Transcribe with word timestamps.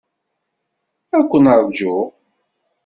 Ad 1.17 1.23
ken-rǧuɣ. 1.29 2.05